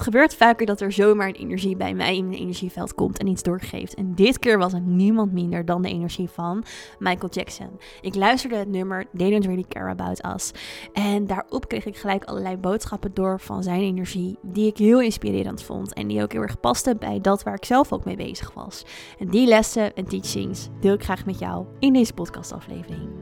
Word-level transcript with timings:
Het 0.00 0.08
gebeurt 0.08 0.34
vaker 0.34 0.66
dat 0.66 0.80
er 0.80 0.92
zomaar 0.92 1.28
een 1.28 1.34
energie 1.34 1.76
bij 1.76 1.94
mij 1.94 2.16
in 2.16 2.28
mijn 2.28 2.40
energieveld 2.40 2.94
komt 2.94 3.18
en 3.18 3.26
iets 3.26 3.42
doorgeeft. 3.42 3.94
En 3.94 4.14
dit 4.14 4.38
keer 4.38 4.58
was 4.58 4.72
het 4.72 4.86
niemand 4.86 5.32
minder 5.32 5.64
dan 5.64 5.82
de 5.82 5.88
energie 5.88 6.28
van 6.28 6.64
Michael 6.98 7.30
Jackson. 7.30 7.80
Ik 8.00 8.14
luisterde 8.14 8.56
het 8.56 8.68
nummer 8.68 9.06
They 9.16 9.30
Don't 9.30 9.44
Really 9.44 9.64
Care 9.68 9.90
About 9.90 10.24
Us. 10.34 10.52
En 10.92 11.26
daarop 11.26 11.68
kreeg 11.68 11.84
ik 11.84 11.96
gelijk 11.96 12.24
allerlei 12.24 12.56
boodschappen 12.56 13.14
door 13.14 13.40
van 13.40 13.62
zijn 13.62 13.80
energie, 13.80 14.38
die 14.42 14.66
ik 14.66 14.76
heel 14.76 15.00
inspirerend 15.00 15.62
vond. 15.62 15.92
En 15.92 16.06
die 16.06 16.22
ook 16.22 16.32
heel 16.32 16.42
erg 16.42 16.60
pasten 16.60 16.98
bij 16.98 17.20
dat 17.20 17.42
waar 17.42 17.54
ik 17.54 17.64
zelf 17.64 17.92
ook 17.92 18.04
mee 18.04 18.16
bezig 18.16 18.54
was. 18.54 18.84
En 19.18 19.28
die 19.28 19.46
lessen 19.46 19.94
en 19.94 20.04
teachings 20.04 20.68
deel 20.80 20.94
ik 20.94 21.04
graag 21.04 21.26
met 21.26 21.38
jou 21.38 21.66
in 21.78 21.92
deze 21.92 22.12
podcastaflevering. 22.12 23.19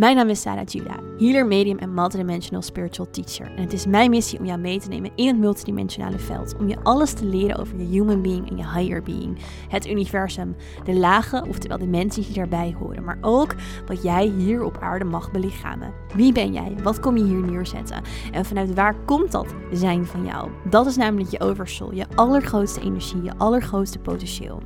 Mijn 0.00 0.16
naam 0.16 0.28
is 0.28 0.40
Sarah 0.40 0.66
Judah, 0.66 0.98
healer, 1.18 1.46
medium 1.46 1.78
en 1.78 1.94
multidimensional 1.94 2.62
spiritual 2.62 3.10
teacher. 3.10 3.46
En 3.56 3.62
het 3.62 3.72
is 3.72 3.86
mijn 3.86 4.10
missie 4.10 4.38
om 4.38 4.44
jou 4.44 4.58
mee 4.58 4.80
te 4.80 4.88
nemen 4.88 5.10
in 5.14 5.26
het 5.26 5.38
multidimensionale 5.38 6.18
veld. 6.18 6.56
Om 6.58 6.68
je 6.68 6.76
alles 6.82 7.12
te 7.12 7.24
leren 7.24 7.56
over 7.56 7.78
je 7.78 7.84
human 7.84 8.22
being 8.22 8.50
en 8.50 8.56
je 8.56 8.68
higher 8.68 9.02
being. 9.02 9.38
Het 9.68 9.86
universum, 9.86 10.56
de 10.84 10.94
lagen, 10.94 11.48
oftewel 11.48 11.78
dimensies 11.78 12.26
die 12.26 12.34
daarbij 12.34 12.74
horen. 12.78 13.04
Maar 13.04 13.18
ook 13.20 13.54
wat 13.86 14.02
jij 14.02 14.26
hier 14.26 14.64
op 14.64 14.78
aarde 14.78 15.04
mag 15.04 15.30
belichamen. 15.30 15.92
Wie 16.14 16.32
ben 16.32 16.52
jij? 16.52 16.74
Wat 16.82 17.00
kom 17.00 17.16
je 17.16 17.24
hier 17.24 17.42
neerzetten? 17.42 18.02
En 18.32 18.44
vanuit 18.44 18.74
waar 18.74 18.94
komt 19.04 19.32
dat 19.32 19.54
zijn 19.72 20.06
van 20.06 20.24
jou? 20.24 20.50
Dat 20.70 20.86
is 20.86 20.96
namelijk 20.96 21.30
je 21.30 21.40
oversoul, 21.40 21.94
je 21.94 22.06
allergrootste 22.14 22.80
energie, 22.80 23.22
je 23.22 23.36
allergrootste 23.36 23.98
potentieel. 23.98 24.62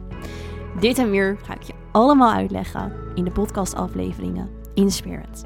Dit 0.80 0.98
en 0.98 1.11
meer 1.11 1.39
ga 1.42 1.55
ik 1.55 1.62
je 1.62 1.75
allemaal 1.92 2.33
uitleggen 2.33 2.92
in 3.14 3.25
de 3.25 3.30
podcastafleveringen 3.30 4.62
in 4.74 4.91
spirit. 4.91 5.45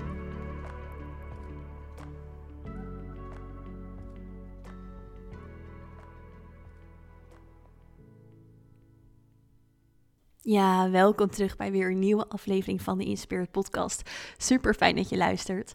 Ja, 10.41 10.91
welkom 10.91 11.31
terug 11.31 11.57
bij 11.57 11.71
weer 11.71 11.91
een 11.91 11.99
nieuwe 11.99 12.29
aflevering 12.29 12.83
van 12.83 12.99
de 12.99 13.05
Inspirit 13.05 13.51
podcast. 13.51 14.11
Super 14.37 14.75
fijn 14.75 14.97
dat 14.97 15.09
je 15.09 15.17
luistert. 15.17 15.73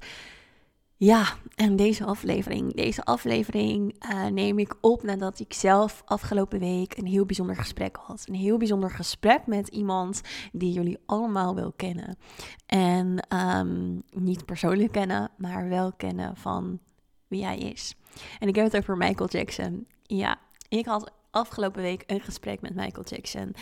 Ja, 1.04 1.26
en 1.56 1.76
deze 1.76 2.06
aflevering, 2.06 2.74
deze 2.74 3.04
aflevering 3.04 4.06
uh, 4.12 4.26
neem 4.26 4.60
ik 4.60 4.76
op 4.82 5.04
nadat 5.04 5.40
ik 5.40 5.54
zelf 5.54 6.02
afgelopen 6.06 6.60
week 6.60 6.98
een 6.98 7.06
heel 7.06 7.26
bijzonder 7.26 7.56
gesprek 7.56 7.96
had. 7.96 8.24
Een 8.28 8.36
heel 8.36 8.58
bijzonder 8.58 8.92
gesprek 8.92 9.46
met 9.46 9.68
iemand 9.68 10.22
die 10.52 10.74
jullie 10.74 10.98
allemaal 11.06 11.56
wel 11.56 11.72
kennen. 11.72 12.18
En 12.66 13.28
um, 13.36 14.02
niet 14.12 14.46
persoonlijk 14.46 14.92
kennen, 14.92 15.32
maar 15.38 15.70
wel 15.70 15.94
kennen 15.94 16.38
van 16.38 16.80
wie 17.28 17.46
hij 17.46 17.58
is. 17.58 17.96
En 18.40 18.48
ik 18.48 18.56
heb 18.56 18.66
het 18.66 18.78
over 18.78 18.98
Michael 18.98 19.30
Jackson. 19.30 19.88
Ja, 20.04 20.40
ik 20.70 20.86
had 20.86 21.12
afgelopen 21.32 21.82
week 21.82 22.04
een 22.08 22.22
gesprek 22.22 22.62
met 22.62 22.76
Michael 22.76 23.06
Jackson. 23.06 23.56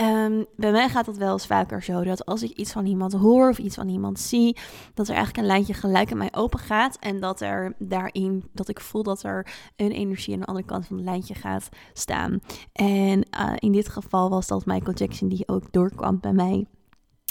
Um, 0.00 0.46
bij 0.56 0.72
mij 0.72 0.88
gaat 0.88 1.06
het 1.06 1.16
wel 1.16 1.32
eens 1.32 1.46
vaker 1.46 1.82
zo 1.82 2.04
dat 2.04 2.24
als 2.26 2.42
ik 2.42 2.50
iets 2.50 2.72
van 2.72 2.86
iemand 2.86 3.12
hoor 3.12 3.48
of 3.48 3.58
iets 3.58 3.74
van 3.74 3.88
iemand 3.88 4.20
zie, 4.20 4.56
dat 4.94 5.08
er 5.08 5.14
eigenlijk 5.14 5.44
een 5.44 5.52
lijntje 5.52 5.74
gelijk 5.74 6.10
in 6.10 6.16
mij 6.16 6.34
open 6.34 6.58
gaat. 6.58 6.96
En 6.98 7.20
dat 7.20 7.40
er 7.40 7.74
daarin, 7.78 8.44
dat 8.52 8.68
ik 8.68 8.80
voel 8.80 9.02
dat 9.02 9.22
er 9.22 9.46
een 9.76 9.92
energie 9.92 10.34
aan 10.34 10.40
de 10.40 10.46
andere 10.46 10.66
kant 10.66 10.86
van 10.86 10.96
het 10.96 11.04
lijntje 11.04 11.34
gaat 11.34 11.68
staan. 11.92 12.40
En 12.72 13.26
uh, 13.40 13.52
in 13.56 13.72
dit 13.72 13.88
geval 13.88 14.30
was 14.30 14.46
dat 14.46 14.66
Michael 14.66 14.96
Jackson 14.96 15.28
die 15.28 15.48
ook 15.48 15.72
doorkwam 15.72 16.20
bij 16.20 16.32
mij. 16.32 16.66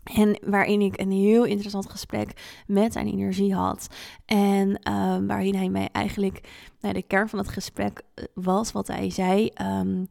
En 0.04 0.40
waarin 0.46 0.82
ik 0.82 1.00
een 1.00 1.12
heel 1.12 1.46
interessant 1.46 1.90
gesprek 1.90 2.62
met 2.68 2.94
zijn 2.94 3.08
energie 3.08 3.56
had. 3.56 3.88
En 4.26 4.70
uh, 4.70 5.18
waarin 5.28 5.56
hij 5.56 5.70
mij 5.70 5.90
eigenlijk, 5.92 6.50
nou, 6.82 6.94
de 6.94 7.04
kern 7.04 7.30
van 7.30 7.40
het 7.40 7.50
gesprek 7.50 8.02
eh, 8.14 8.24
was 8.34 8.72
wat 8.72 8.88
hij 8.88 9.10
zei. 9.10 9.50
Um, 9.62 10.08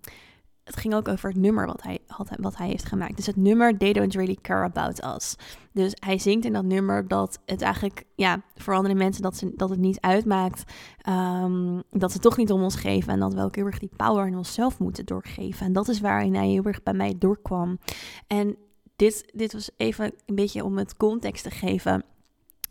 het 0.69 0.77
ging 0.77 0.95
ook 0.95 1.09
over 1.09 1.29
het 1.29 1.39
nummer 1.39 1.67
wat 1.67 1.83
hij, 1.83 1.99
wat 2.41 2.57
hij 2.57 2.69
heeft 2.69 2.85
gemaakt. 2.85 3.17
Dus 3.17 3.27
het 3.27 3.37
nummer 3.37 3.79
They 3.79 3.93
Don't 3.93 4.15
Really 4.15 4.39
Care 4.43 4.65
About 4.65 5.05
Us. 5.05 5.37
Dus 5.73 5.93
hij 5.95 6.19
zingt 6.19 6.45
in 6.45 6.53
dat 6.53 6.65
nummer 6.65 7.09
dat 7.09 7.39
het 7.47 7.63
eigenlijk, 7.63 8.05
ja, 8.15 8.43
voor 8.57 8.75
andere 8.75 8.95
mensen 8.95 9.23
dat, 9.23 9.37
ze, 9.37 9.53
dat 9.55 9.71
het 9.71 9.79
niet 9.79 10.01
uitmaakt. 10.01 10.73
Um, 11.09 11.83
dat 11.91 12.13
ze 12.13 12.19
toch 12.19 12.37
niet 12.37 12.53
om 12.53 12.63
ons 12.63 12.77
geven. 12.77 13.13
En 13.13 13.21
dat 13.21 13.35
we 13.35 13.43
ook 13.43 13.57
heel 13.57 13.67
erg 13.67 13.79
die 13.79 13.91
power 13.97 14.27
in 14.27 14.37
onszelf 14.37 14.79
moeten 14.79 15.07
doorgeven. 15.07 15.67
En 15.67 15.73
dat 15.73 15.89
is 15.89 16.01
waarin 16.01 16.35
hij 16.35 16.49
heel 16.49 16.65
erg 16.65 16.83
bij 16.83 16.95
mij 16.95 17.15
doorkwam. 17.19 17.79
En 18.27 18.57
dit, 18.97 19.31
dit 19.35 19.53
was 19.53 19.71
even 19.77 20.13
een 20.27 20.35
beetje 20.35 20.65
om 20.65 20.79
het 20.79 20.97
context 20.97 21.43
te 21.43 21.51
geven. 21.51 22.05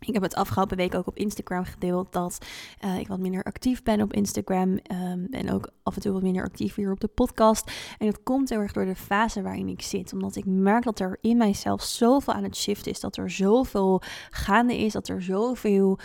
Ik 0.00 0.14
heb 0.14 0.22
het 0.22 0.34
afgelopen 0.34 0.76
week 0.76 0.94
ook 0.94 1.06
op 1.06 1.16
Instagram 1.16 1.64
gedeeld 1.64 2.12
dat 2.12 2.46
uh, 2.84 2.98
ik 2.98 3.08
wat 3.08 3.18
minder 3.18 3.42
actief 3.42 3.82
ben 3.82 4.00
op 4.00 4.12
Instagram. 4.12 4.70
Um, 4.70 5.26
en 5.30 5.52
ook 5.52 5.70
af 5.82 5.94
en 5.94 6.00
toe 6.00 6.12
wat 6.12 6.22
minder 6.22 6.44
actief 6.44 6.74
hier 6.74 6.90
op 6.90 7.00
de 7.00 7.08
podcast. 7.08 7.70
En 7.98 8.06
dat 8.06 8.22
komt 8.22 8.48
heel 8.48 8.60
erg 8.60 8.72
door 8.72 8.84
de 8.84 8.96
fase 8.96 9.42
waarin 9.42 9.68
ik 9.68 9.82
zit. 9.82 10.12
Omdat 10.12 10.36
ik 10.36 10.44
merk 10.46 10.84
dat 10.84 11.00
er 11.00 11.18
in 11.20 11.36
mijzelf 11.36 11.82
zoveel 11.82 12.34
aan 12.34 12.42
het 12.42 12.56
shift 12.56 12.86
is. 12.86 13.00
Dat 13.00 13.16
er 13.16 13.30
zoveel 13.30 14.02
gaande 14.30 14.78
is. 14.78 14.92
Dat 14.92 15.08
er 15.08 15.22
zoveel 15.22 15.98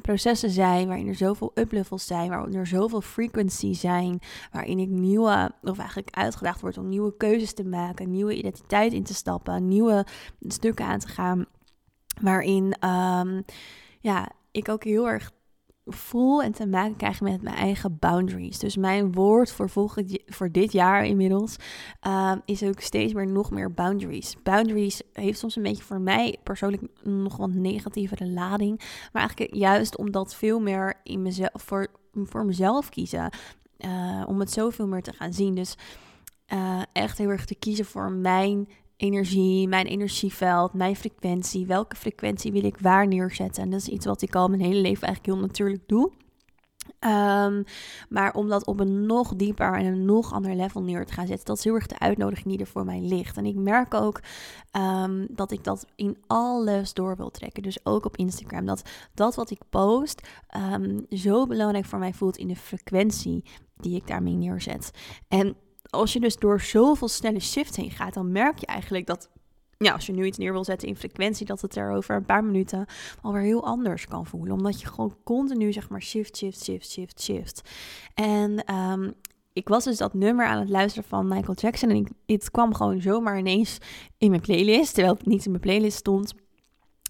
processen 0.00 0.50
zijn, 0.50 0.86
waarin 0.86 1.08
er 1.08 1.14
zoveel 1.14 1.50
uplevels 1.54 2.06
zijn, 2.06 2.28
waarin 2.28 2.54
er 2.54 2.66
zoveel 2.66 3.00
frequency 3.00 3.74
zijn, 3.74 4.20
waarin 4.52 4.78
ik 4.78 4.88
nieuwe, 4.88 5.52
of 5.62 5.78
eigenlijk 5.78 6.16
uitgedaagd 6.16 6.60
word 6.60 6.78
om 6.78 6.88
nieuwe 6.88 7.16
keuzes 7.16 7.54
te 7.54 7.64
maken, 7.64 8.10
nieuwe 8.10 8.34
identiteit 8.34 8.92
in 8.92 9.04
te 9.04 9.14
stappen, 9.14 9.68
nieuwe 9.68 10.06
stukken 10.40 10.86
aan 10.86 10.98
te 10.98 11.08
gaan. 11.08 11.46
Waarin 12.20 12.74
um, 12.88 13.44
ja, 14.00 14.28
ik 14.50 14.68
ook 14.68 14.84
heel 14.84 15.08
erg 15.08 15.30
voel 15.86 16.42
en 16.42 16.52
te 16.52 16.66
maken 16.66 16.96
krijg 16.96 17.20
met 17.20 17.42
mijn 17.42 17.56
eigen 17.56 17.98
boundaries. 17.98 18.58
Dus 18.58 18.76
mijn 18.76 19.12
woord 19.12 19.52
voor, 19.52 19.70
volgend, 19.70 20.18
voor 20.26 20.50
dit 20.50 20.72
jaar 20.72 21.04
inmiddels 21.04 21.56
um, 22.06 22.42
is 22.44 22.62
ook 22.62 22.80
steeds 22.80 23.12
meer 23.12 23.26
nog 23.26 23.50
meer 23.50 23.72
boundaries. 23.72 24.36
Boundaries 24.42 25.02
heeft 25.12 25.38
soms 25.38 25.56
een 25.56 25.62
beetje 25.62 25.82
voor 25.82 26.00
mij 26.00 26.36
persoonlijk 26.42 26.82
nog 27.02 27.36
wat 27.36 27.52
negatievere 27.52 28.26
lading. 28.26 28.78
Maar 29.12 29.22
eigenlijk 29.22 29.54
juist 29.54 29.96
omdat 29.96 30.34
veel 30.34 30.60
meer 30.60 31.00
in 31.02 31.22
mezelf, 31.22 31.52
voor, 31.54 31.86
voor 32.12 32.44
mezelf 32.44 32.88
kiezen. 32.88 33.30
Uh, 33.78 34.22
om 34.26 34.40
het 34.40 34.50
zoveel 34.50 34.86
meer 34.86 35.02
te 35.02 35.12
gaan 35.12 35.32
zien. 35.32 35.54
Dus 35.54 35.76
uh, 36.52 36.82
echt 36.92 37.18
heel 37.18 37.28
erg 37.28 37.44
te 37.44 37.54
kiezen 37.54 37.84
voor 37.84 38.10
mijn 38.10 38.68
energie, 38.96 39.68
mijn 39.68 39.86
energieveld, 39.86 40.72
mijn 40.72 40.96
frequentie. 40.96 41.66
Welke 41.66 41.96
frequentie 41.96 42.52
wil 42.52 42.64
ik 42.64 42.78
waar 42.78 43.06
neerzetten? 43.06 43.62
En 43.62 43.70
dat 43.70 43.80
is 43.80 43.88
iets 43.88 44.06
wat 44.06 44.22
ik 44.22 44.34
al 44.34 44.48
mijn 44.48 44.60
hele 44.60 44.80
leven 44.80 45.06
eigenlijk 45.06 45.26
heel 45.36 45.46
natuurlijk 45.46 45.88
doe. 45.88 46.12
Um, 47.00 47.64
maar 48.08 48.34
om 48.34 48.48
dat 48.48 48.66
op 48.66 48.80
een 48.80 49.06
nog 49.06 49.36
dieper 49.36 49.74
en 49.74 49.84
een 49.84 50.04
nog 50.04 50.32
ander 50.32 50.54
level 50.54 50.82
neer 50.82 51.06
te 51.06 51.12
gaan 51.12 51.26
zetten, 51.26 51.46
dat 51.46 51.58
is 51.58 51.64
heel 51.64 51.74
erg 51.74 51.86
de 51.86 51.98
uitnodiging 51.98 52.46
die 52.46 52.58
er 52.58 52.66
voor 52.66 52.84
mij 52.84 53.00
ligt. 53.00 53.36
En 53.36 53.46
ik 53.46 53.54
merk 53.54 53.94
ook 53.94 54.20
um, 54.72 55.26
dat 55.30 55.50
ik 55.50 55.64
dat 55.64 55.86
in 55.96 56.16
alles 56.26 56.94
door 56.94 57.16
wil 57.16 57.30
trekken. 57.30 57.62
Dus 57.62 57.84
ook 57.84 58.04
op 58.04 58.16
Instagram. 58.16 58.66
Dat 58.66 58.82
dat 59.14 59.34
wat 59.34 59.50
ik 59.50 59.60
post 59.70 60.28
um, 60.72 61.06
zo 61.10 61.46
belangrijk 61.46 61.84
voor 61.84 61.98
mij 61.98 62.12
voelt 62.12 62.36
in 62.36 62.48
de 62.48 62.56
frequentie 62.56 63.44
die 63.76 63.96
ik 63.96 64.06
daarmee 64.06 64.34
neerzet. 64.34 64.90
En 65.28 65.56
als 65.90 66.12
je 66.12 66.20
dus 66.20 66.36
door 66.36 66.60
zoveel 66.60 67.08
snelle 67.08 67.40
shift 67.40 67.76
heen 67.76 67.90
gaat, 67.90 68.14
dan 68.14 68.32
merk 68.32 68.58
je 68.58 68.66
eigenlijk 68.66 69.06
dat 69.06 69.30
ja, 69.78 69.92
als 69.92 70.06
je 70.06 70.12
nu 70.12 70.24
iets 70.24 70.38
neer 70.38 70.52
wil 70.52 70.64
zetten 70.64 70.88
in 70.88 70.96
frequentie, 70.96 71.46
dat 71.46 71.60
het 71.60 71.76
er 71.76 71.90
over 71.90 72.14
een 72.14 72.24
paar 72.24 72.44
minuten 72.44 72.86
alweer 73.22 73.42
heel 73.42 73.66
anders 73.66 74.06
kan 74.06 74.26
voelen. 74.26 74.52
Omdat 74.52 74.80
je 74.80 74.86
gewoon 74.86 75.16
continu 75.24 75.72
zeg 75.72 75.88
maar 75.88 76.02
shift, 76.02 76.36
shift, 76.36 76.64
shift, 76.64 76.90
shift, 76.90 77.22
shift. 77.22 77.70
En 78.14 78.74
um, 78.74 79.14
ik 79.52 79.68
was 79.68 79.84
dus 79.84 79.96
dat 79.96 80.14
nummer 80.14 80.46
aan 80.46 80.58
het 80.58 80.68
luisteren 80.68 81.08
van 81.08 81.28
Michael 81.28 81.54
Jackson. 81.54 81.90
En 81.90 81.96
ik, 81.96 82.08
het 82.26 82.50
kwam 82.50 82.74
gewoon 82.74 83.00
zomaar 83.00 83.38
ineens 83.38 83.78
in 84.18 84.30
mijn 84.30 84.42
playlist, 84.42 84.94
terwijl 84.94 85.14
het 85.14 85.26
niet 85.26 85.44
in 85.44 85.50
mijn 85.50 85.62
playlist 85.62 85.96
stond. 85.96 86.34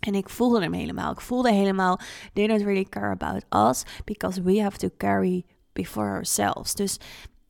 En 0.00 0.14
ik 0.14 0.28
voelde 0.28 0.60
hem 0.60 0.72
helemaal. 0.72 1.12
Ik 1.12 1.20
voelde 1.20 1.52
helemaal, 1.52 1.98
they 2.32 2.46
don't 2.46 2.62
really 2.62 2.84
care 2.84 3.10
about 3.10 3.68
us, 3.68 3.84
because 4.04 4.42
we 4.42 4.62
have 4.62 4.78
to 4.78 4.88
carry 4.96 5.44
before 5.72 6.08
ourselves. 6.08 6.74
Dus 6.74 6.98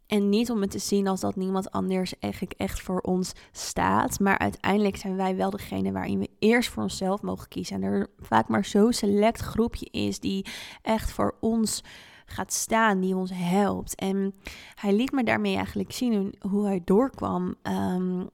en 0.06 0.29
niet 0.29 0.50
om 0.50 0.61
het 0.61 0.70
te 0.70 0.79
zien 0.79 1.08
als 1.08 1.20
dat 1.20 1.37
niemand 1.37 1.70
anders 1.70 2.19
eigenlijk 2.19 2.55
echt 2.56 2.81
voor 2.81 3.00
ons 3.00 3.32
staat. 3.53 4.20
Maar 4.20 4.38
uiteindelijk 4.38 4.97
zijn 4.97 5.17
wij 5.17 5.37
wel 5.37 5.50
degene 5.50 5.93
waarin 5.93 6.19
we 6.19 6.31
eerst 6.38 6.69
voor 6.69 6.82
onszelf 6.82 7.23
mogen 7.23 7.49
kiezen. 7.49 7.76
En 7.76 7.82
er 7.82 8.11
vaak 8.19 8.49
maar 8.49 8.64
zo'n 8.64 8.93
select 8.93 9.41
groepje 9.41 9.87
is 9.91 10.20
die 10.20 10.47
echt 10.82 11.12
voor 11.12 11.37
ons 11.41 11.82
gaat 12.26 12.53
staan, 12.53 13.00
die 13.00 13.17
ons 13.17 13.31
helpt. 13.35 13.94
En 13.94 14.35
hij 14.75 14.93
liet 14.93 15.12
me 15.12 15.25
daarmee 15.25 15.56
eigenlijk 15.56 15.93
zien 15.93 16.35
hoe 16.50 16.64
hij 16.64 16.82
doorkwam. 16.85 17.55
Um, 17.62 18.29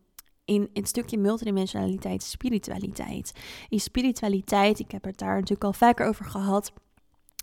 in 0.44 0.70
het 0.72 0.88
stukje 0.88 1.18
multidimensionaliteit, 1.18 2.22
spiritualiteit. 2.22 3.32
In 3.68 3.80
spiritualiteit, 3.80 4.78
ik 4.78 4.90
heb 4.90 5.04
het 5.04 5.18
daar 5.18 5.34
natuurlijk 5.34 5.64
al 5.64 5.72
vaker 5.72 6.06
over 6.06 6.24
gehad 6.24 6.72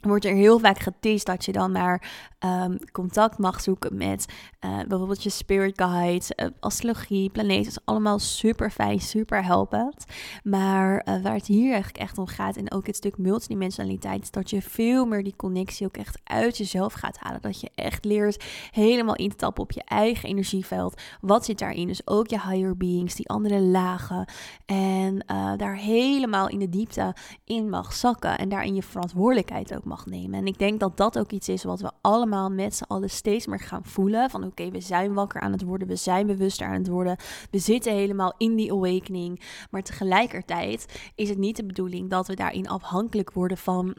wordt 0.01 0.25
er 0.25 0.33
heel 0.33 0.59
vaak 0.59 0.79
geteased 0.79 1.25
dat 1.25 1.45
je 1.45 1.51
dan 1.51 1.71
maar 1.71 2.09
um, 2.39 2.77
contact 2.91 3.37
mag 3.37 3.61
zoeken 3.61 3.97
met 3.97 4.25
uh, 4.65 4.79
bijvoorbeeld 4.87 5.23
je 5.23 5.29
spirit 5.29 5.81
guides, 5.81 6.31
uh, 6.35 6.47
astrologie, 6.59 7.29
planeten. 7.29 7.65
is 7.65 7.77
allemaal 7.85 8.19
super 8.19 8.71
fijn, 8.71 8.99
super 8.99 9.43
helpend. 9.43 10.05
Maar 10.43 11.05
uh, 11.07 11.21
waar 11.21 11.33
het 11.33 11.45
hier 11.45 11.71
eigenlijk 11.71 11.97
echt 11.97 12.17
om 12.17 12.27
gaat, 12.27 12.57
en 12.57 12.71
ook 12.71 12.87
het 12.87 12.95
stuk 12.95 13.17
multidimensionaliteit, 13.17 14.21
is 14.21 14.31
dat 14.31 14.49
je 14.49 14.61
veel 14.61 15.05
meer 15.05 15.23
die 15.23 15.35
connectie 15.35 15.85
ook 15.85 15.97
echt 15.97 16.19
uit 16.23 16.57
jezelf 16.57 16.93
gaat 16.93 17.17
halen. 17.17 17.41
Dat 17.41 17.61
je 17.61 17.71
echt 17.75 18.05
leert 18.05 18.43
helemaal 18.71 19.15
in 19.15 19.29
te 19.29 19.35
tappen 19.35 19.63
op 19.63 19.71
je 19.71 19.83
eigen 19.83 20.29
energieveld. 20.29 21.01
Wat 21.21 21.45
zit 21.45 21.59
daarin? 21.59 21.87
Dus 21.87 22.07
ook 22.07 22.27
je 22.27 22.41
higher 22.41 22.77
beings, 22.77 23.15
die 23.15 23.29
andere 23.29 23.59
lagen. 23.59 24.25
En 24.65 25.25
daar 25.57 25.75
helemaal 25.75 26.49
in 26.49 26.59
de 26.59 26.69
diepte 26.69 27.15
in 27.45 27.69
mag 27.69 27.93
zakken. 27.93 28.37
En 28.37 28.49
daarin 28.49 28.75
je 28.75 28.83
verantwoordelijkheid 28.83 29.75
ook 29.75 29.85
mag 29.89 30.05
nemen. 30.05 30.39
En 30.39 30.45
ik 30.45 30.59
denk 30.59 30.79
dat 30.79 30.97
dat 30.97 31.19
ook 31.19 31.31
iets 31.31 31.49
is 31.49 31.63
wat 31.63 31.81
we 31.81 31.91
allemaal 32.01 32.49
met 32.49 32.75
z'n 32.75 32.83
allen 32.83 33.09
steeds 33.09 33.47
meer 33.47 33.59
gaan 33.59 33.85
voelen. 33.85 34.29
Van 34.29 34.43
oké, 34.43 34.69
we 34.69 34.81
zijn 34.81 35.13
wakker 35.13 35.41
aan 35.41 35.51
het 35.51 35.63
worden, 35.63 35.87
we 35.87 35.95
zijn 35.95 36.27
bewuster 36.27 36.67
aan 36.67 36.73
het 36.73 36.87
worden. 36.87 37.17
We 37.51 37.59
zitten 37.59 37.93
helemaal 37.93 38.33
in 38.37 38.55
die 38.55 38.71
awakening. 38.71 39.41
Maar 39.71 39.83
tegelijkertijd 39.83 41.11
is 41.15 41.29
het 41.29 41.37
niet 41.37 41.55
de 41.55 41.65
bedoeling 41.65 42.09
dat 42.09 42.27
we 42.27 42.35
daarin 42.35 42.67
afhankelijk 42.67 43.31
worden 43.31 43.57
van 43.57 43.95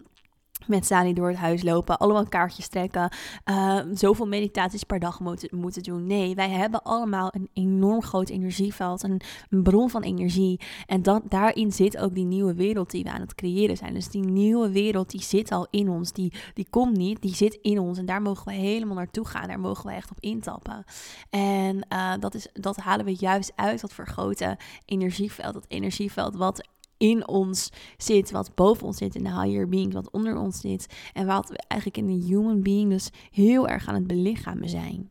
met 0.66 0.86
Sani 0.86 1.12
door 1.12 1.28
het 1.28 1.38
huis 1.38 1.62
lopen, 1.62 1.98
allemaal 1.98 2.28
kaartjes 2.28 2.68
trekken, 2.68 3.12
uh, 3.50 3.80
zoveel 3.92 4.26
meditaties 4.26 4.84
per 4.84 4.98
dag 4.98 5.20
moeten, 5.20 5.58
moeten 5.58 5.82
doen. 5.82 6.06
Nee, 6.06 6.34
wij 6.34 6.50
hebben 6.50 6.82
allemaal 6.82 7.28
een 7.32 7.48
enorm 7.52 8.02
groot 8.02 8.28
energieveld, 8.28 9.02
een, 9.02 9.20
bron 9.48 9.90
van 9.90 10.02
energie. 10.02 10.60
En 10.86 11.02
dat, 11.02 11.22
daarin 11.28 11.72
zit 11.72 11.98
ook 11.98 12.14
die 12.14 12.24
nieuwe 12.24 12.54
wereld 12.54 12.90
die 12.90 13.04
we 13.04 13.10
aan 13.10 13.20
het 13.20 13.34
creëren 13.34 13.76
zijn. 13.76 13.94
Dus 13.94 14.08
die 14.08 14.24
nieuwe 14.24 14.70
wereld 14.70 15.10
die 15.10 15.22
zit 15.22 15.52
al 15.52 15.66
in 15.70 15.88
ons, 15.88 16.12
die, 16.12 16.32
die 16.54 16.66
komt 16.70 16.96
niet, 16.96 17.22
die 17.22 17.34
zit 17.34 17.58
in 17.62 17.78
ons. 17.78 17.98
En 17.98 18.06
daar 18.06 18.22
mogen 18.22 18.44
we 18.44 18.52
helemaal 18.52 18.96
naartoe 18.96 19.26
gaan, 19.26 19.48
daar 19.48 19.60
mogen 19.60 19.86
we 19.86 19.92
echt 19.92 20.10
op 20.10 20.20
intappen. 20.20 20.84
En 21.30 21.86
uh, 21.92 22.12
dat, 22.20 22.34
is, 22.34 22.48
dat 22.52 22.76
halen 22.76 23.04
we 23.04 23.16
juist 23.18 23.52
uit 23.56 23.80
dat 23.80 23.92
vergrote 23.92 24.58
energieveld, 24.84 25.54
dat 25.54 25.64
energieveld 25.68 26.36
wat 26.36 26.68
in 27.00 27.28
ons 27.28 27.70
zit, 27.96 28.30
wat 28.30 28.54
boven 28.54 28.86
ons 28.86 28.96
zit, 28.96 29.14
in 29.14 29.24
de 29.24 29.40
higher 29.40 29.68
being, 29.68 29.92
wat 29.92 30.10
onder 30.10 30.38
ons 30.38 30.60
zit. 30.60 30.86
En 31.12 31.26
wat 31.26 31.48
we 31.48 31.58
eigenlijk 31.68 32.08
in 32.08 32.20
de 32.20 32.26
human 32.26 32.62
being 32.62 32.90
dus 32.90 33.10
heel 33.30 33.68
erg 33.68 33.88
aan 33.88 33.94
het 33.94 34.06
belichamen 34.06 34.68
zijn. 34.68 35.10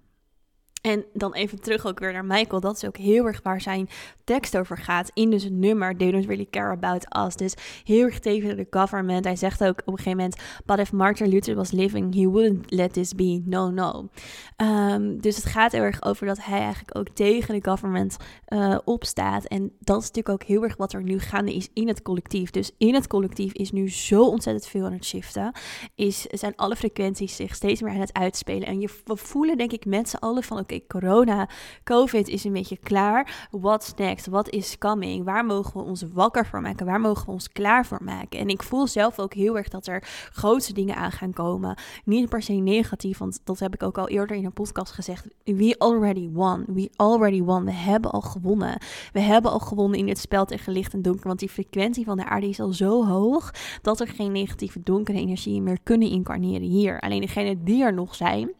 En 0.81 1.06
dan 1.14 1.34
even 1.34 1.62
terug 1.62 1.86
ook 1.86 2.00
weer 2.00 2.14
naar 2.14 2.26
Michael. 2.26 2.62
Dat 2.62 2.76
is 2.76 2.86
ook 2.86 2.98
heel 2.98 3.26
erg 3.26 3.40
waar 3.44 3.62
zijn 3.62 3.90
tekst 4.24 4.58
over 4.58 4.78
gaat. 4.78 5.12
In 5.14 5.30
dus 5.30 5.44
het 5.44 5.54
nummer 5.54 5.98
They 5.98 6.12
don't 6.12 6.26
really 6.26 6.48
care 6.50 6.72
about 6.72 7.26
us. 7.26 7.36
Dus 7.36 7.54
heel 7.84 8.04
erg 8.04 8.20
tegen 8.20 8.58
de 8.58 8.68
government. 8.70 9.26
Hij 9.26 9.36
zegt 9.36 9.64
ook 9.64 9.80
op 9.80 9.88
een 9.88 9.98
gegeven 9.98 10.18
moment... 10.18 10.36
But 10.66 10.80
if 10.80 10.92
Martin 10.92 11.28
Luther 11.28 11.56
was 11.56 11.72
living, 11.72 12.16
he 12.16 12.30
wouldn't 12.30 12.72
let 12.72 12.94
this 12.94 13.16
be. 13.16 13.42
No, 13.46 13.70
no. 13.70 14.10
Um, 14.58 15.22
dus 15.22 15.36
het 15.36 15.46
gaat 15.46 15.72
heel 15.72 15.81
erg 15.81 16.04
over 16.04 16.26
dat 16.26 16.44
hij 16.44 16.60
eigenlijk 16.60 16.98
ook 16.98 17.10
tegen 17.10 17.60
de 17.60 17.70
government 17.70 18.18
uh, 18.48 18.78
opstaat. 18.86 19.46
En 19.46 19.72
dat 19.80 20.02
is 20.02 20.08
natuurlijk 20.08 20.42
ook 20.42 20.48
heel 20.48 20.64
erg 20.64 20.78
wat 20.78 20.94
er 20.94 21.04
nu 21.04 21.20
gaande 21.20 21.56
is 21.56 21.70
in 21.74 21.88
het 21.88 22.02
collectief. 22.02 22.50
Dus 22.50 22.72
in 22.78 22.94
het 22.94 23.08
collectief 23.08 23.54
is 23.54 23.72
nu 23.72 23.90
zo 23.90 24.24
ontzettend 24.24 24.68
veel 24.68 24.86
aan 24.86 24.92
het 24.92 25.06
shiften. 25.06 25.52
Is, 25.96 26.22
zijn 26.22 26.56
alle 26.56 26.76
frequenties 26.76 27.36
zich 27.36 27.56
steeds 27.56 27.81
meer 27.81 27.94
aan 27.94 28.00
het 28.00 28.14
uitspelen. 28.14 28.68
En 28.68 28.80
je, 28.80 28.90
voelen 29.06 29.58
denk 29.58 29.72
ik 29.72 29.86
met 29.86 30.10
z'n 30.10 30.16
allen 30.16 30.44
van 30.44 30.58
corona, 30.88 31.50
COVID 31.83 32.27
is 32.27 32.44
een 32.44 32.54
beetje 32.54 32.77
klaar. 32.77 33.48
What's 33.51 33.94
next? 33.95 34.27
What 34.27 34.50
is 34.50 34.77
coming? 34.77 35.25
Waar 35.25 35.45
mogen 35.45 35.80
we 35.80 35.86
ons 35.86 36.04
wakker 36.13 36.45
voor 36.45 36.62
maken? 36.62 36.86
Waar 36.86 37.00
mogen 37.00 37.25
we 37.25 37.31
ons 37.31 37.51
klaar 37.51 37.86
voor 37.86 38.04
maken? 38.04 38.39
En 38.39 38.48
ik 38.48 38.63
voel 38.63 38.88
zelf 38.88 39.19
ook 39.19 39.33
heel 39.33 39.57
erg 39.57 39.68
dat 39.68 39.88
er 39.88 40.04
grootste 40.31 40.74
dingen 40.74 40.95
aan 40.95 41.12
gaan 41.12 41.33
komen. 41.33 41.77
Niet 42.06 42.30
per 42.30 42.42
se 42.42 42.54
negatief, 42.54 43.18
want 43.18 43.39
dat 43.44 43.60
heb 43.60 43.74
ik 43.74 43.83
ook 43.83 43.98
al 43.98 44.07
eerder 44.07 44.36
in 44.36 44.45
een 44.45 44.54
podcast 44.54 44.92
gezegd. 44.92 45.27
We 45.44 45.75
already 45.77 46.30
won. 46.31 46.63
We 46.68 46.89
already 46.95 47.42
won. 47.42 47.66
We 47.66 47.74
hebben 47.74 48.12
al 48.12 48.21
gewonnen. 48.21 48.81
We 49.13 49.19
hebben 49.19 49.51
al 49.51 49.60
gewonnen 49.60 50.00
in 50.00 50.07
het 50.07 50.18
spel 50.18 50.45
tegen 50.45 50.74
licht 50.74 50.94
en 50.94 51.01
donker. 51.01 51.27
Want 51.27 51.39
die 51.39 51.50
frequentie 51.50 52.06
van 52.06 52.18
de 52.18 52.25
aarde 52.25 52.50
is 52.50 52.60
al 52.60 52.74
zo 52.74 53.06
hoog 53.06 53.54
dat 53.81 54.00
er 54.00 54.07
geen 54.07 54.31
negatieve 54.31 54.80
donkere 54.83 55.18
energieën 55.18 55.63
meer 55.63 55.80
kunnen 55.83 56.10
incarneren 56.10 56.68
hier. 56.68 57.00
Alleen 57.00 57.21
degenen 57.21 57.63
die 57.63 57.83
er 57.83 57.94
nog 57.94 58.16
zijn 58.16 58.51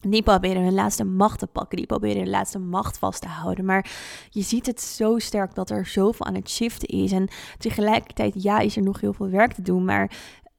die 0.00 0.22
proberen 0.22 0.62
hun 0.62 0.74
laatste 0.74 1.04
macht 1.04 1.38
te 1.38 1.46
pakken. 1.46 1.76
Die 1.76 1.86
proberen 1.86 2.22
hun 2.22 2.30
laatste 2.30 2.58
macht 2.58 2.98
vast 2.98 3.20
te 3.20 3.28
houden. 3.28 3.64
Maar 3.64 3.90
je 4.30 4.42
ziet 4.42 4.66
het 4.66 4.80
zo 4.80 5.18
sterk 5.18 5.54
dat 5.54 5.70
er 5.70 5.86
zoveel 5.86 6.26
aan 6.26 6.34
het 6.34 6.50
shiften 6.50 6.88
is. 6.88 7.12
En 7.12 7.28
tegelijkertijd, 7.58 8.42
ja, 8.42 8.58
is 8.58 8.76
er 8.76 8.82
nog 8.82 9.00
heel 9.00 9.12
veel 9.12 9.28
werk 9.30 9.52
te 9.52 9.62
doen. 9.62 9.84
Maar 9.84 10.10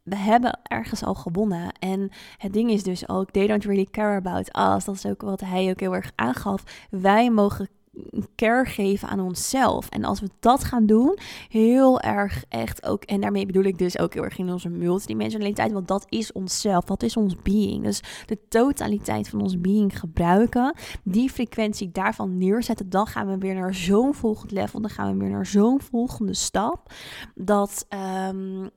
we 0.03 0.15
hebben 0.15 0.59
ergens 0.63 1.03
al 1.03 1.15
gewonnen. 1.15 1.71
En 1.79 2.11
het 2.37 2.53
ding 2.53 2.71
is 2.71 2.83
dus 2.83 3.09
ook, 3.09 3.31
they 3.31 3.47
don't 3.47 3.63
really 3.65 3.87
care 3.91 4.15
about 4.15 4.75
us. 4.75 4.85
Dat 4.85 4.95
is 4.95 5.05
ook 5.05 5.21
wat 5.21 5.41
hij 5.41 5.69
ook 5.69 5.79
heel 5.79 5.95
erg 5.95 6.11
aangaf. 6.15 6.63
Wij 6.89 7.29
mogen 7.31 7.69
care 8.35 8.65
geven 8.65 9.07
aan 9.07 9.19
onszelf. 9.19 9.89
En 9.89 10.03
als 10.03 10.19
we 10.19 10.29
dat 10.39 10.63
gaan 10.63 10.85
doen, 10.85 11.17
heel 11.49 12.01
erg 12.01 12.43
echt 12.49 12.85
ook, 12.85 13.03
en 13.03 13.21
daarmee 13.21 13.45
bedoel 13.45 13.63
ik 13.63 13.77
dus 13.77 13.99
ook 13.99 14.13
heel 14.13 14.23
erg 14.23 14.37
in 14.37 14.51
onze 14.51 14.69
multidimensionaliteit, 14.69 15.71
want 15.71 15.87
dat 15.87 16.05
is 16.09 16.31
onszelf, 16.31 16.83
dat 16.83 17.03
is 17.03 17.17
ons 17.17 17.35
being. 17.35 17.83
Dus 17.83 18.01
de 18.25 18.37
totaliteit 18.49 19.29
van 19.29 19.41
ons 19.41 19.61
being 19.61 19.99
gebruiken, 19.99 20.75
die 21.03 21.29
frequentie 21.29 21.91
daarvan 21.91 22.37
neerzetten, 22.37 22.89
dan 22.89 23.07
gaan 23.07 23.27
we 23.27 23.37
weer 23.37 23.55
naar 23.55 23.75
zo'n 23.75 24.13
volgend 24.13 24.51
level, 24.51 24.81
dan 24.81 24.89
gaan 24.89 25.11
we 25.11 25.23
weer 25.23 25.33
naar 25.33 25.45
zo'n 25.45 25.81
volgende 25.81 26.33
stap, 26.33 26.91
dat 27.35 27.87
um, 28.29 28.69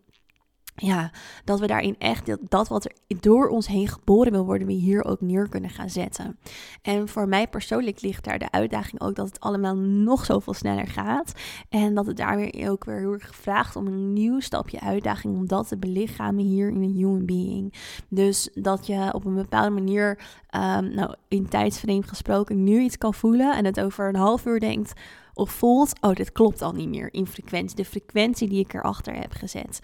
ja, 0.75 1.11
dat 1.45 1.61
we 1.61 1.67
daarin 1.67 1.97
echt 1.99 2.51
dat, 2.51 2.69
wat 2.69 2.85
er 2.85 2.93
door 3.21 3.49
ons 3.49 3.67
heen 3.67 3.89
geboren 3.89 4.33
wil 4.33 4.45
worden, 4.45 4.67
we 4.67 4.73
hier 4.73 5.05
ook 5.05 5.21
neer 5.21 5.49
kunnen 5.49 5.71
gaan 5.71 5.91
zetten. 5.91 6.39
En 6.83 7.09
voor 7.09 7.29
mij 7.29 7.49
persoonlijk 7.49 8.01
ligt 8.01 8.25
daar 8.25 8.39
de 8.39 8.51
uitdaging 8.51 9.01
ook 9.01 9.15
dat 9.15 9.27
het 9.27 9.41
allemaal 9.41 9.77
nog 9.77 10.25
zoveel 10.25 10.55
sneller 10.55 10.87
gaat. 10.87 11.33
En 11.69 11.95
dat 11.95 12.07
het 12.07 12.17
daar 12.17 12.37
weer 12.37 12.71
ook 12.71 12.85
weer 12.85 12.99
heel 12.99 13.13
erg 13.13 13.77
om 13.77 13.87
een 13.87 14.13
nieuw 14.13 14.41
stapje 14.41 14.81
uitdaging 14.81 15.37
om 15.37 15.47
dat 15.47 15.69
te 15.69 15.79
belichamen 15.79 16.45
hier 16.45 16.69
in 16.69 16.83
een 16.83 16.95
human 16.95 17.27
being. 17.27 17.75
Dus 18.09 18.51
dat 18.55 18.87
je 18.87 19.11
op 19.13 19.25
een 19.25 19.35
bepaalde 19.35 19.71
manier, 19.71 20.19
um, 20.55 20.95
nou 20.95 21.15
in 21.29 21.49
tijdsframe 21.49 22.03
gesproken, 22.03 22.65
nu 22.65 22.81
iets 22.81 22.99
kan 22.99 23.15
voelen 23.15 23.57
en 23.57 23.65
het 23.65 23.81
over 23.81 24.09
een 24.09 24.17
half 24.17 24.47
uur 24.47 24.61
denkt 24.61 24.93
of 25.35 25.51
voelt, 25.51 25.93
oh, 26.01 26.15
dit 26.15 26.33
klopt 26.33 26.63
al 26.63 26.73
niet 26.73 26.89
meer 26.89 27.15
in 27.15 27.27
frequentie. 27.27 27.77
De 27.77 27.85
frequentie 27.85 28.49
die 28.49 28.65
ik 28.65 28.75
erachter 28.75 29.15
heb 29.15 29.33
gezet. 29.33 29.81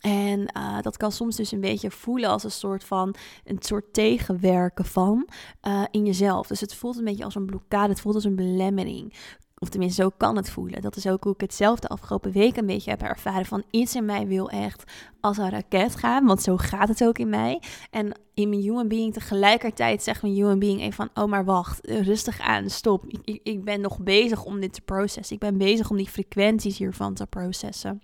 En 0.00 0.50
uh, 0.56 0.80
dat 0.80 0.96
kan 0.96 1.12
soms 1.12 1.36
dus 1.36 1.52
een 1.52 1.60
beetje 1.60 1.90
voelen 1.90 2.30
als 2.30 2.44
een 2.44 2.50
soort 2.50 2.84
van 2.84 3.14
een 3.44 3.56
soort 3.60 3.92
tegenwerken 3.92 4.84
van 4.84 5.28
uh, 5.66 5.82
in 5.90 6.06
jezelf. 6.06 6.46
Dus 6.46 6.60
het 6.60 6.74
voelt 6.74 6.98
een 6.98 7.04
beetje 7.04 7.24
als 7.24 7.34
een 7.34 7.46
blokkade, 7.46 7.88
het 7.88 8.00
voelt 8.00 8.14
als 8.14 8.24
een 8.24 8.36
belemmering. 8.36 9.14
Of 9.58 9.68
tenminste, 9.68 10.02
zo 10.02 10.10
kan 10.16 10.36
het 10.36 10.50
voelen. 10.50 10.82
Dat 10.82 10.96
is 10.96 11.06
ook 11.06 11.24
hoe 11.24 11.32
ik 11.32 11.40
het 11.40 11.54
zelf 11.54 11.80
de 11.80 11.88
afgelopen 11.88 12.32
week 12.32 12.56
een 12.56 12.66
beetje 12.66 12.90
heb 12.90 13.02
ervaren. 13.02 13.46
Van 13.46 13.64
iets 13.70 13.94
in 13.94 14.04
mij 14.04 14.26
wil 14.26 14.50
echt 14.50 14.92
als 15.20 15.38
een 15.38 15.50
raket 15.50 15.96
gaan. 15.96 16.26
Want 16.26 16.42
zo 16.42 16.56
gaat 16.56 16.88
het 16.88 17.04
ook 17.04 17.18
in 17.18 17.28
mij. 17.28 17.62
En 17.90 18.12
in 18.34 18.48
mijn 18.48 18.60
human 18.60 18.88
being 18.88 19.12
tegelijkertijd 19.12 20.02
zegt 20.02 20.22
mijn 20.22 20.34
human 20.34 20.58
being 20.58 20.80
even 20.80 20.92
van... 20.92 21.08
Oh, 21.14 21.30
maar 21.30 21.44
wacht, 21.44 21.86
rustig 21.86 22.40
aan, 22.40 22.70
stop. 22.70 23.04
Ik, 23.06 23.20
ik, 23.24 23.40
ik 23.42 23.64
ben 23.64 23.80
nog 23.80 23.98
bezig 23.98 24.44
om 24.44 24.60
dit 24.60 24.72
te 24.72 24.80
processen. 24.80 25.34
Ik 25.34 25.40
ben 25.40 25.58
bezig 25.58 25.90
om 25.90 25.96
die 25.96 26.08
frequenties 26.08 26.78
hiervan 26.78 27.14
te 27.14 27.26
processen. 27.26 28.02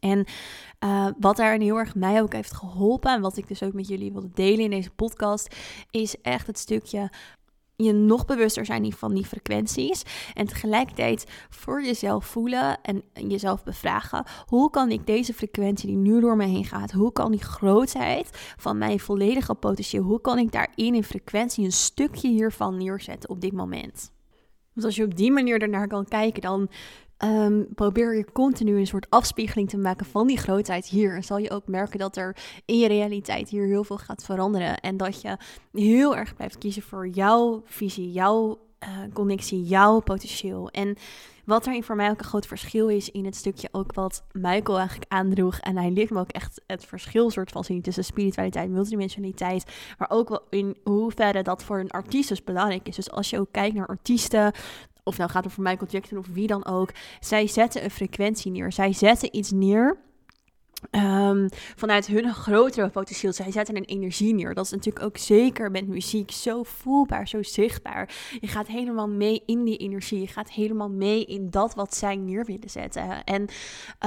En 0.00 0.26
uh, 0.84 1.08
wat 1.18 1.36
daar 1.36 1.58
heel 1.58 1.78
erg 1.78 1.94
mij 1.94 2.22
ook 2.22 2.32
heeft 2.32 2.54
geholpen 2.54 3.12
en 3.12 3.20
wat 3.20 3.36
ik 3.36 3.48
dus 3.48 3.62
ook 3.62 3.72
met 3.72 3.88
jullie 3.88 4.12
wilde 4.12 4.30
delen 4.34 4.64
in 4.64 4.70
deze 4.70 4.90
podcast, 4.90 5.56
is 5.90 6.20
echt 6.20 6.46
het 6.46 6.58
stukje 6.58 7.10
je 7.76 7.92
nog 7.92 8.24
bewuster 8.24 8.64
zijn 8.64 8.92
van 8.92 9.14
die 9.14 9.24
frequenties. 9.24 10.02
En 10.34 10.46
tegelijkertijd 10.46 11.26
voor 11.48 11.82
jezelf 11.82 12.24
voelen 12.24 12.80
en 12.82 13.02
jezelf 13.12 13.64
bevragen. 13.64 14.24
Hoe 14.46 14.70
kan 14.70 14.90
ik 14.90 15.06
deze 15.06 15.34
frequentie 15.34 15.88
die 15.88 15.96
nu 15.96 16.20
door 16.20 16.36
me 16.36 16.44
heen 16.44 16.64
gaat, 16.64 16.92
hoe 16.92 17.12
kan 17.12 17.30
die 17.30 17.42
grootheid 17.42 18.54
van 18.56 18.78
mijn 18.78 19.00
volledige 19.00 19.54
potentieel, 19.54 20.02
hoe 20.02 20.20
kan 20.20 20.38
ik 20.38 20.52
daarin 20.52 20.94
in 20.94 21.04
frequentie 21.04 21.64
een 21.64 21.72
stukje 21.72 22.28
hiervan 22.28 22.76
neerzetten 22.76 23.30
op 23.30 23.40
dit 23.40 23.52
moment? 23.52 24.12
Want 24.72 24.86
als 24.86 24.96
je 24.96 25.04
op 25.04 25.16
die 25.16 25.30
manier 25.30 25.62
ernaar 25.62 25.88
kan 25.88 26.04
kijken, 26.04 26.42
dan 26.42 26.68
Um, 27.18 27.66
probeer 27.74 28.16
je 28.16 28.32
continu 28.32 28.78
een 28.78 28.86
soort 28.86 29.10
afspiegeling 29.10 29.68
te 29.68 29.78
maken 29.78 30.06
van 30.06 30.26
die 30.26 30.38
grootheid 30.38 30.86
hier. 30.86 31.14
En 31.14 31.24
zal 31.24 31.38
je 31.38 31.50
ook 31.50 31.66
merken 31.66 31.98
dat 31.98 32.16
er 32.16 32.36
in 32.64 32.78
je 32.78 32.88
realiteit 32.88 33.48
hier 33.48 33.66
heel 33.66 33.84
veel 33.84 33.98
gaat 33.98 34.24
veranderen. 34.24 34.80
En 34.80 34.96
dat 34.96 35.22
je 35.22 35.36
heel 35.72 36.16
erg 36.16 36.34
blijft 36.34 36.58
kiezen 36.58 36.82
voor 36.82 37.08
jouw 37.08 37.62
visie, 37.64 38.12
jouw 38.12 38.58
uh, 38.84 38.88
connectie, 39.12 39.62
jouw 39.62 40.00
potentieel. 40.00 40.70
En 40.70 40.96
wat 41.44 41.64
daarin 41.64 41.84
voor 41.84 41.96
mij 41.96 42.10
ook 42.10 42.18
een 42.18 42.24
groot 42.24 42.46
verschil 42.46 42.88
is 42.88 43.10
in 43.10 43.24
het 43.24 43.36
stukje 43.36 43.68
ook 43.72 43.94
wat 43.94 44.24
Michael 44.32 44.78
eigenlijk 44.78 45.12
aandroeg. 45.12 45.58
En 45.58 45.76
hij 45.76 45.90
liet 45.90 46.10
me 46.10 46.20
ook 46.20 46.30
echt 46.30 46.62
het 46.66 46.84
verschil 46.84 47.30
soort 47.30 47.50
van 47.50 47.64
zien 47.64 47.82
tussen 47.82 48.04
spiritualiteit 48.04 48.66
en 48.66 48.72
multidimensionaliteit. 48.72 49.72
Maar 49.98 50.10
ook 50.10 50.28
wel 50.28 50.42
in 50.50 50.76
hoeverre 50.84 51.42
dat 51.42 51.64
voor 51.64 51.78
een 51.78 51.90
artiest 51.90 52.28
dus 52.28 52.44
belangrijk 52.44 52.88
is. 52.88 52.96
Dus 52.96 53.10
als 53.10 53.30
je 53.30 53.38
ook 53.38 53.48
kijkt 53.50 53.74
naar 53.74 53.86
artiesten, 53.86 54.52
of 55.04 55.18
nou 55.18 55.30
gaat 55.30 55.44
het 55.44 55.52
voor 55.52 55.62
Michael 55.64 55.90
Jackson 55.90 56.18
of 56.18 56.26
wie 56.32 56.46
dan 56.46 56.64
ook, 56.64 56.90
zij 57.20 57.46
zetten 57.46 57.84
een 57.84 57.90
frequentie 57.90 58.50
neer. 58.50 58.72
Zij 58.72 58.92
zetten 58.92 59.36
iets 59.36 59.50
neer 59.50 59.96
Um, 60.90 61.48
vanuit 61.76 62.06
hun 62.06 62.34
grotere 62.34 62.88
potentieel. 62.88 63.32
Zij 63.32 63.52
zetten 63.52 63.76
een 63.76 63.84
energie 63.84 64.34
neer. 64.34 64.54
Dat 64.54 64.64
is 64.64 64.70
natuurlijk 64.70 65.04
ook 65.04 65.18
zeker 65.18 65.70
met 65.70 65.88
muziek 65.88 66.30
zo 66.30 66.62
voelbaar, 66.62 67.28
zo 67.28 67.42
zichtbaar. 67.42 68.14
Je 68.40 68.46
gaat 68.46 68.66
helemaal 68.66 69.08
mee 69.08 69.42
in 69.46 69.64
die 69.64 69.76
energie. 69.76 70.20
Je 70.20 70.26
gaat 70.26 70.50
helemaal 70.50 70.90
mee 70.90 71.24
in 71.24 71.50
dat 71.50 71.74
wat 71.74 71.96
zij 71.96 72.16
neer 72.16 72.44
willen 72.44 72.70
zetten. 72.70 73.24
En 73.24 73.46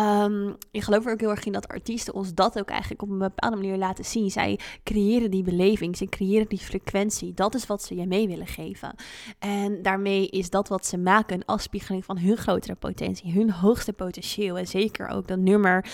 um, 0.03 0.55
ik 0.72 0.84
geloof 0.84 1.05
er 1.05 1.12
ook 1.12 1.19
heel 1.19 1.29
erg 1.29 1.46
in 1.46 1.51
dat 1.51 1.67
artiesten 1.67 2.13
ons 2.13 2.34
dat 2.34 2.60
ook 2.60 2.69
eigenlijk 2.69 3.01
op 3.01 3.10
een 3.10 3.17
bepaalde 3.17 3.55
manier 3.55 3.77
laten 3.77 4.05
zien. 4.05 4.31
Zij 4.31 4.60
creëren 4.84 5.31
die 5.31 5.43
beleving, 5.43 5.98
ze 5.98 6.05
creëren 6.05 6.48
die 6.48 6.60
frequentie. 6.60 7.34
Dat 7.34 7.55
is 7.55 7.65
wat 7.65 7.84
ze 7.84 7.96
je 7.96 8.07
mee 8.07 8.27
willen 8.27 8.48
geven. 8.48 8.96
En 9.39 9.81
daarmee 9.81 10.27
is 10.27 10.50
dat 10.50 10.67
wat 10.67 10.86
ze 10.86 10.98
maken 10.98 11.36
een 11.36 11.46
afspiegeling 11.46 12.05
van 12.05 12.17
hun 12.17 12.38
grotere 12.38 12.75
potentie, 12.75 13.31
hun 13.31 13.51
hoogste 13.51 13.93
potentieel. 13.93 14.57
En 14.57 14.67
zeker 14.67 15.07
ook 15.07 15.27
dat 15.27 15.39
nummer 15.39 15.86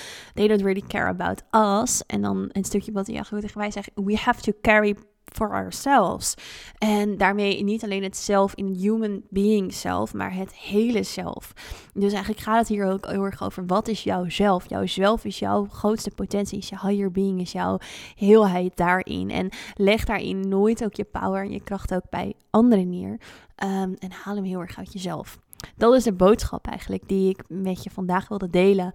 Care 0.81 1.07
About 1.07 1.43
Us. 1.51 2.05
En 2.05 2.21
dan 2.21 2.49
een 2.51 2.63
stukje 2.63 2.91
wat 2.91 3.09
eigenlijk 3.09 3.45
tegen 3.45 3.59
mij 3.59 3.71
zegt, 3.71 3.91
we 3.95 4.17
have 4.17 4.41
to 4.41 4.51
carry 4.61 4.95
for 5.33 5.49
ourselves. 5.49 6.33
En 6.77 7.17
daarmee 7.17 7.63
niet 7.63 7.83
alleen 7.83 8.03
het 8.03 8.17
zelf 8.17 8.55
in 8.55 8.65
human 8.65 9.21
being 9.29 9.73
zelf, 9.73 10.13
maar 10.13 10.33
het 10.33 10.55
hele 10.55 11.03
zelf. 11.03 11.53
Dus 11.93 12.11
eigenlijk 12.11 12.43
gaat 12.43 12.57
het 12.57 12.67
hier 12.67 12.85
ook 12.85 13.05
heel 13.05 13.23
erg 13.23 13.43
over 13.43 13.65
wat 13.65 13.87
is 13.87 14.03
jouw 14.03 14.29
zelf? 14.29 14.69
Jouw 14.69 14.85
zelf 14.85 15.25
is 15.25 15.39
jouw 15.39 15.65
grootste 15.65 16.11
potentie, 16.15 16.57
is 16.57 16.69
je 16.69 16.79
higher 16.79 17.11
being, 17.11 17.41
is 17.41 17.51
jouw 17.51 17.77
heelheid 18.15 18.77
daarin. 18.77 19.29
En 19.29 19.49
leg 19.75 20.05
daarin 20.05 20.47
nooit 20.47 20.83
ook 20.83 20.93
je 20.93 21.03
power 21.03 21.43
en 21.43 21.51
je 21.51 21.63
kracht 21.63 21.93
ook 21.93 22.09
bij 22.09 22.33
anderen 22.49 22.89
neer. 22.89 23.19
Um, 23.63 23.95
en 23.99 24.11
haal 24.23 24.35
hem 24.35 24.43
heel 24.43 24.59
erg 24.59 24.77
uit 24.77 24.93
jezelf. 24.93 25.39
Dat 25.75 25.93
is 25.93 26.03
de 26.03 26.13
boodschap 26.13 26.67
eigenlijk 26.67 27.07
die 27.07 27.29
ik 27.29 27.43
met 27.47 27.83
je 27.83 27.89
vandaag 27.89 28.27
wilde 28.27 28.49
delen. 28.49 28.91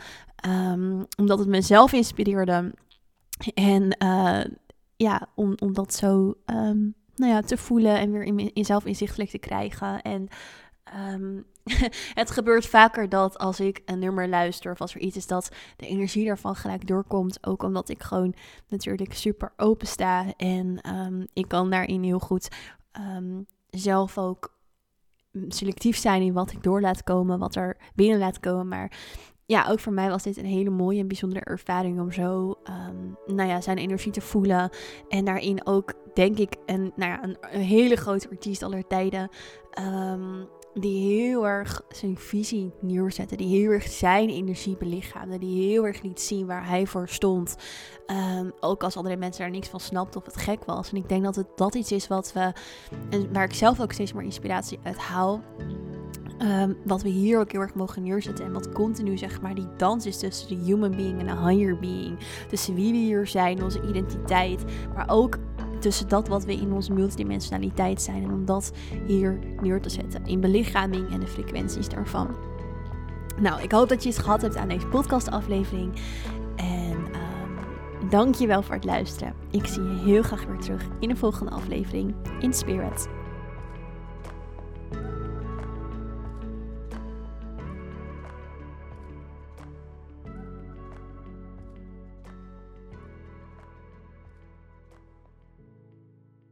Um, 0.49 1.07
omdat 1.19 1.39
het 1.39 1.49
mezelf 1.49 1.93
inspireerde. 1.93 2.75
En 3.55 3.97
uh, 4.03 4.45
ja, 4.97 5.29
om, 5.35 5.55
om 5.59 5.73
dat 5.73 5.95
zo 5.95 6.35
um, 6.47 6.95
nou 7.15 7.33
ja, 7.33 7.41
te 7.41 7.57
voelen 7.57 7.99
en 7.99 8.13
weer 8.13 8.23
in, 8.23 8.55
in 8.55 8.65
zelf 8.65 8.85
inzichtelijk 8.85 9.31
te 9.31 9.39
krijgen. 9.39 10.03
En 10.03 10.29
um, 11.15 11.47
het 12.21 12.31
gebeurt 12.31 12.67
vaker 12.67 13.09
dat 13.09 13.39
als 13.39 13.61
ik 13.61 13.83
een 13.85 13.99
nummer 13.99 14.29
luister 14.29 14.73
of 14.73 14.81
als 14.81 14.95
er 14.95 15.01
iets 15.01 15.17
is 15.17 15.27
dat 15.27 15.51
de 15.77 15.87
energie 15.87 16.27
daarvan 16.27 16.57
gelijk 16.57 16.87
doorkomt. 16.87 17.47
Ook 17.47 17.63
omdat 17.63 17.89
ik 17.89 18.03
gewoon 18.03 18.35
natuurlijk 18.69 19.13
super 19.13 19.53
open 19.57 19.87
sta 19.87 20.33
en 20.37 20.81
ik 21.33 21.49
kan 21.49 21.71
daarin 21.71 22.03
heel 22.03 22.19
goed 22.19 22.49
zelf 23.71 24.19
ook 24.19 24.58
selectief 25.49 25.97
zijn 25.97 26.23
in 26.23 26.33
wat 26.33 26.53
ik 26.53 26.63
door 26.63 26.81
laat 26.81 27.03
komen, 27.03 27.39
wat 27.39 27.55
er 27.55 27.77
binnen 27.95 28.19
laat 28.19 28.41
komen. 28.41 28.69
Maar 28.69 28.93
ja, 29.47 29.67
ook 29.69 29.81
voor 29.81 29.93
mij 29.93 30.09
was 30.09 30.23
dit 30.23 30.37
een 30.37 30.45
hele 30.45 30.71
mooie 30.71 31.01
en 31.01 31.09
bijzondere 31.09 31.45
ervaring 31.45 32.01
om 32.01 32.13
zo, 32.13 32.59
um, 32.89 33.17
nou 33.37 33.49
ja, 33.49 33.61
zijn 33.61 33.79
energie 33.79 34.13
te 34.13 34.21
voelen. 34.21 34.71
En 35.09 35.25
daarin 35.25 35.67
ook, 35.67 35.93
denk 36.15 36.39
ik, 36.39 36.57
een, 36.67 36.93
nou 36.97 37.11
ja, 37.13 37.23
een, 37.23 37.61
hele 37.61 37.97
grote 37.97 38.31
artiest 38.31 38.63
aller 38.63 38.87
tijden. 38.87 39.31
Um, 39.81 40.49
die 40.75 41.13
heel 41.13 41.47
erg 41.47 41.83
zijn 41.89 42.19
visie 42.19 42.73
neerzette, 42.81 43.37
die 43.37 43.61
heel 43.61 43.71
erg 43.71 43.89
zijn 43.89 44.29
energie 44.29 44.77
belichaamde, 44.77 45.39
die 45.39 45.69
heel 45.69 45.87
erg 45.87 46.03
liet 46.03 46.21
zien 46.21 46.47
waar 46.47 46.67
hij 46.67 46.87
voor 46.87 47.09
stond. 47.09 47.57
Um, 48.39 48.53
ook 48.61 48.83
als 48.83 48.97
andere 48.97 49.17
mensen 49.17 49.43
daar 49.43 49.51
niks 49.51 49.69
van 49.69 49.81
snapten 49.81 50.21
of 50.21 50.27
het 50.27 50.37
gek 50.37 50.65
was. 50.65 50.91
En 50.91 50.97
ik 50.97 51.09
denk 51.09 51.25
dat 51.25 51.37
het 51.37 51.47
dat 51.57 51.75
iets 51.75 51.93
is 51.93 52.09
wat 52.09 52.33
we, 52.33 52.53
en 53.11 53.33
waar 53.33 53.45
ik 53.45 53.55
zelf 53.55 53.81
ook 53.81 53.93
steeds 53.93 54.13
meer 54.13 54.25
inspiratie 54.25 54.79
uit 54.83 54.99
haal. 54.99 55.43
Um, 56.43 56.77
wat 56.85 57.03
we 57.03 57.09
hier 57.09 57.39
ook 57.39 57.53
heel 57.53 57.61
erg 57.61 57.75
mogen 57.75 58.03
neerzetten. 58.03 58.45
En 58.45 58.53
wat 58.53 58.73
continu, 58.73 59.19
zeg 59.19 59.41
maar, 59.41 59.55
die 59.55 59.77
dans 59.77 60.07
is 60.07 60.19
tussen 60.19 60.49
de 60.49 60.65
human 60.65 60.97
being 60.97 61.21
en 61.21 61.27
de 61.27 61.49
higher 61.49 61.79
being. 61.79 62.19
Tussen 62.49 62.75
wie 62.75 62.93
we 62.93 62.99
hier 62.99 63.27
zijn, 63.27 63.63
onze 63.63 63.83
identiteit. 63.89 64.65
Maar 64.95 65.09
ook 65.09 65.38
tussen 65.79 66.09
dat 66.09 66.29
wat 66.29 66.45
we 66.45 66.53
in 66.53 66.73
onze 66.73 66.93
multidimensionaliteit 66.93 68.03
zijn. 68.03 68.23
En 68.23 68.33
om 68.33 68.45
dat 68.45 68.73
hier 69.07 69.39
neer 69.61 69.81
te 69.81 69.89
zetten. 69.89 70.27
In 70.27 70.41
belichaming 70.41 71.11
en 71.11 71.21
de 71.21 71.27
frequenties 71.27 71.89
daarvan. 71.89 72.37
Nou, 73.41 73.63
ik 73.63 73.73
hoop 73.73 73.89
dat 73.89 74.03
je 74.03 74.09
iets 74.09 74.19
gehad 74.19 74.43
hebt 74.43 74.57
aan 74.57 74.69
deze 74.69 74.87
podcastaflevering. 74.87 75.93
En 76.57 76.93
um, 76.93 78.11
dank 78.11 78.35
je 78.35 78.47
wel 78.47 78.63
voor 78.63 78.75
het 78.75 78.85
luisteren. 78.85 79.35
Ik 79.51 79.67
zie 79.67 79.83
je 79.83 79.99
heel 80.05 80.23
graag 80.23 80.45
weer 80.45 80.59
terug 80.59 80.87
in 81.01 81.09
de 81.09 81.17
volgende 81.17 81.51
aflevering 81.51 82.15
in 82.41 82.53
Spirit. 82.53 83.09